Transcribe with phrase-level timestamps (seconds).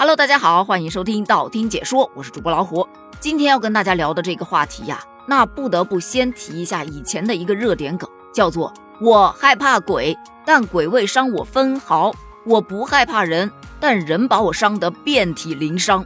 [0.00, 2.88] Hello，大家好，欢迎收听道听解说，我是主播老虎。
[3.20, 12.10] 今天要跟大家聊的这个话题呀，那不得不先提一下以前的一个热点梗，叫做“我害怕鬼，但鬼未伤我分毫；
[12.46, 16.02] 我不害怕人，但人把我伤得遍体鳞伤”。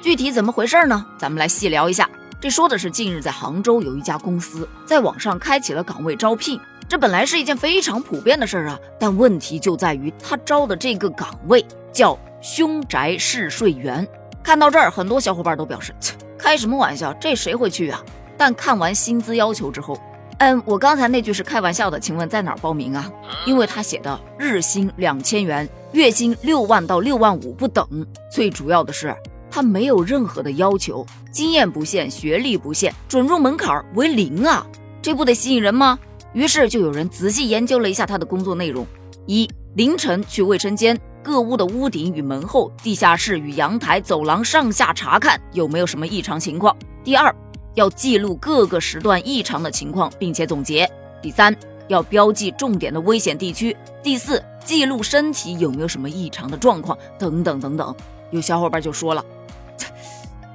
[0.00, 1.04] 具体怎么回事呢？
[1.18, 2.08] 咱们来细聊一下。
[2.40, 6.58] 这说的是近日在杭州有一家公司在网上开启了岗位招聘，
[6.88, 12.18] 这本来是一件非常普遍的事儿啊，但问题就在于他招的这个岗位叫。
[12.44, 14.06] 凶宅试睡员，
[14.42, 18.04] 看到这儿，很多小伙伴都表示：切，开什么玩笑，这谁会去啊？
[18.36, 19.98] 但看完薪资要求之后，
[20.40, 23.10] 嗯，我刚才那句是开玩笑的，请问在哪儿报名啊？
[23.46, 28.06] 因为他写的日薪两千元，月薪六万到六万五不等。
[28.30, 29.16] 最主要的是，
[29.50, 34.66] 他没有任何的要求，经验不限，学历不限，准入门槛为零啊，
[35.00, 35.98] 这不得吸引人吗？
[36.34, 38.86] 于是就有人仔细研究了一下他的工作内容：
[39.24, 41.00] 一，凌晨去卫生间。
[41.24, 46.76] 各屋的屋顶与门后、地下室与阳台、走廊上下查看有没有什么异常情况。
[47.02, 47.34] 第二，
[47.72, 50.86] 要记录各个时段异常的情况，并且总结。
[51.22, 51.56] 第三，
[51.88, 53.74] 要标记重点的危险地区。
[54.02, 57.96] 第四，记录身体有没有什么异常的状况，等等等等。
[58.30, 59.24] 有小伙伴就说了：“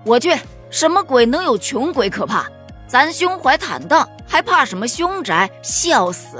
[0.06, 0.36] 我去，
[0.70, 2.45] 什么鬼能有穷鬼可怕？
[2.88, 5.50] 咱胸怀坦荡，还怕什么凶宅？
[5.64, 6.38] 笑死！”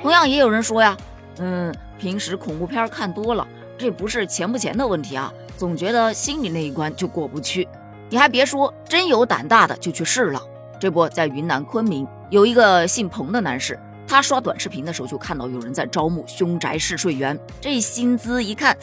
[0.00, 0.96] 同样也有人说呀
[1.38, 3.44] ：“嗯，平时恐怖片看多了。”
[3.84, 7.68] 这不是钱不钱的问题啊，总觉得心里那一关就过不去。
[8.08, 10.40] 你还别说，真有胆大的就去试了。
[10.80, 18.74] 这不在云南昆明有一个姓彭的男士，他刷短视频的时候就看到有人在招募凶宅试睡员，这薪资一看，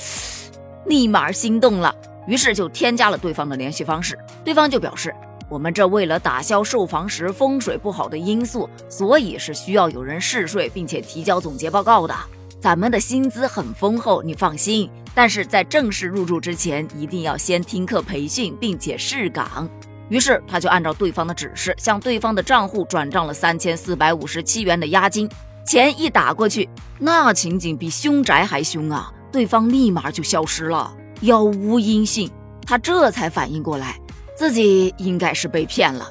[0.86, 1.96] 立马心动了，
[2.28, 4.16] 于是就添加了对方的联系方式。
[4.44, 5.12] 对方就表示，
[5.50, 12.14] 我们这为了打消售房时风水不好的因素，所以是需要有人试睡，并且提交总结报告的。
[12.62, 14.88] 咱们的薪资很丰厚，你放心。
[15.16, 19.67] 但是在正式入住之前，一定要先听课培训，并且试岗。
[20.09, 25.27] 于是他就按照对方的指示，向对方的账户转账了三千四百五十七元的押金。
[25.66, 29.11] 钱一打过去，那情景比凶宅还凶啊！
[29.32, 32.30] 对方立马就消失了，杳无音信。
[32.64, 33.99] 他这才反应过来，
[34.36, 36.08] 自己应该是被骗了。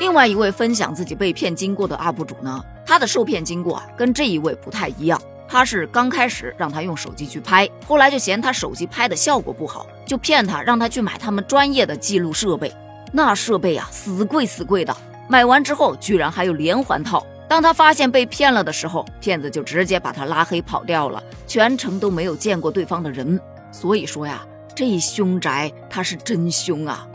[0.00, 5.20] 另外一位分享自己被骗经过的 UP 主呢，他的受骗经过，跟这一位不太一样。
[5.48, 12.72] 他是刚开始让他用手机去拍，后来就嫌他手机拍的效果不好，就骗他让他去买他们专业的记录设备。
[13.12, 14.94] 那设备啊，死贵死贵的，
[15.28, 17.24] 买完之后居然还有连环套。
[17.48, 23.40] 当他发现被骗了的时候，骗子就直接把他拉黑跑掉了，全程都没有见过对方的人。
[23.70, 27.06] 所以说呀，这凶宅他是真凶啊，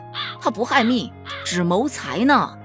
[0.41, 1.11] 他不害命，
[1.43, 2.57] 只谋财呢。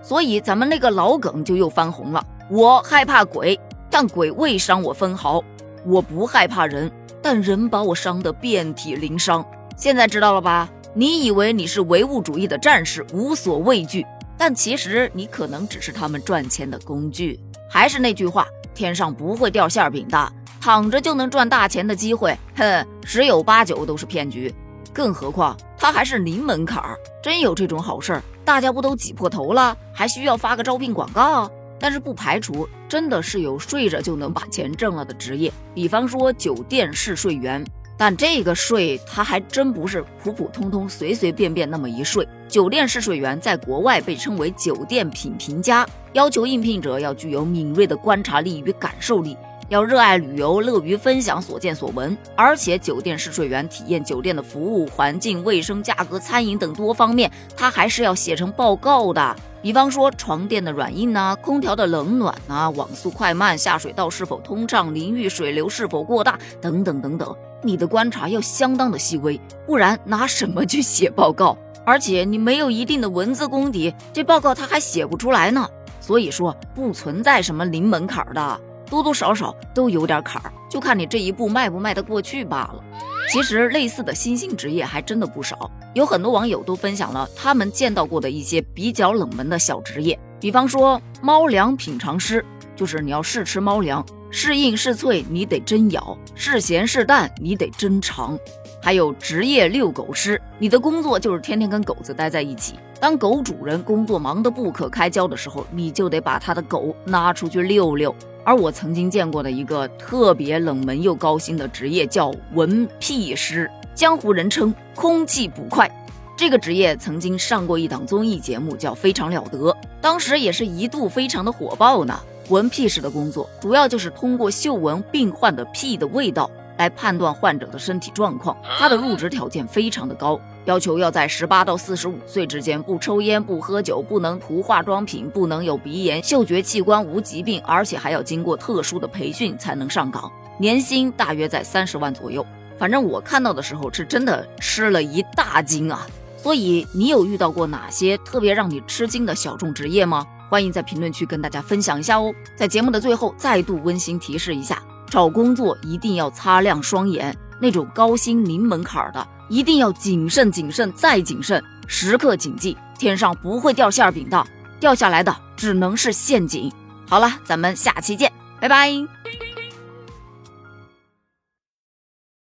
[0.00, 3.58] 所以咱们那个老梗就又翻红了，我害怕鬼。
[3.90, 5.42] 但鬼未伤我分毫，
[5.84, 6.90] 我不害怕人，
[7.20, 9.44] 但人把我伤得遍体鳞伤。
[9.76, 10.70] 现在知道了吧？
[10.94, 14.06] 你以为你是唯物主义的战士，无所畏惧，
[14.36, 17.38] 但其实你可能只是他们赚钱的工具。
[17.68, 24.54] 还是那句话，天上不会掉馅饼的，躺着就能赚大钱的机会，哼，十有八九都是骗局。
[24.92, 31.48] 更何况他还是零门槛儿，真有这种好事儿，大家不都挤破头了，还需要发个招聘广告？
[31.80, 37.64] 但是不排除真的是有睡着就能把钱挣了的职业，比方说酒店试睡员。
[37.96, 42.26] 但这个睡他还真不是普普通通、随随便便那么一睡。
[42.48, 49.36] 酒店试睡员在国外被称为酒店品评家，要求应聘者要具有敏锐的观察力与感受力。
[49.70, 59.36] 要热爱旅游，乐于分享所见所闻，而且酒店试睡员体验酒店的服务环境、卫生、价格、餐饮等多方面，他还是要写成报告的。
[59.62, 67.32] 比方说床垫的软硬呐，空调的冷暖呐，网速快慢，下水道是否通畅，淋浴水流是否过大，等等等等。
[67.62, 71.56] 你的观察要相当的细微，不然拿什么去写报告？
[71.84, 75.68] 而且你没有一定的文字功底，这报告他还写不出来呢。
[76.00, 78.60] 所以说，不存在什么零门槛的。
[78.90, 82.84] 多多少少都有点坎儿，就看你这一步迈不迈得过去罢了。
[83.32, 92.44] 其实类似的新兴职业还真的不少，有很多网友都分享了他们见到过的一些比较冷门的小职业，比方说猫粮品尝师，
[92.74, 98.36] 就是你要试吃猫粮，是硬是脆你得真咬，是咸是淡你得真尝。
[98.82, 108.12] 还有职业遛狗师，你的工作就是天天跟狗子待在一起，当狗主人工作忙得不可开交的时候，你就得把他的狗拉出去遛遛。
[108.44, 115.90] 而我曾经见过的一个特别冷门又高薪的职业叫闻屁师，江湖人称空气捕快。
[116.36, 119.70] 这个职业曾经上过一档综艺节目，叫《非常了得》，
[120.00, 122.18] 当时也是一度非常的火爆呢。
[122.48, 126.50] 闻屁师的工作主要就是通过嗅闻病患的屁的味道。
[126.80, 128.56] 来判断患者的身体状况。
[128.78, 140.32] 他的入职条件非常的高，要求要在十八到四十五岁之间，不抽烟、不喝酒、不能涂化妆品、不能有鼻炎、嗅觉器官无疾病，而且还要经过特殊的培训才能上岗。
[140.58, 142.44] 年薪大约在三十万左右。
[142.78, 146.06] 反正我看到的时候是真的吃了一大惊啊！
[146.38, 150.26] 所以你有遇到过哪些特别让你吃惊的小众职业吗？
[150.48, 152.34] 欢迎在评论区跟大家分享一下哦。
[152.56, 164.46] 在节目的最后，再度温馨提示一下：找工作一定要擦亮双眼，那种高薪零门槛的，一定要谨慎、谨慎再谨慎，时刻谨记，天上不会掉馅饼的，
[164.78, 166.72] 掉下来的只能是陷阱。
[167.08, 169.19] 好了，咱们下期见，拜拜。